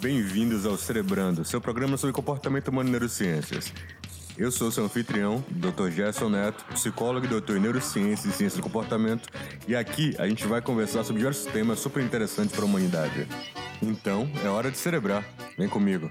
[0.00, 3.72] Bem-vindos ao Cerebrando, seu programa sobre comportamento humano e neurociências.
[4.36, 5.90] Eu sou seu anfitrião, Dr.
[5.90, 9.28] Gerson Neto, psicólogo e doutor em neurociências e ciência do comportamento,
[9.66, 13.26] e aqui a gente vai conversar sobre diversos temas super interessantes para a humanidade.
[13.82, 15.24] Então, é hora de celebrar.
[15.56, 16.08] Vem comigo.